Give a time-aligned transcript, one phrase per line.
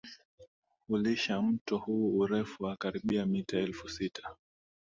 [0.87, 4.35] hulisha mto huu urefu wa karibu mita elfusita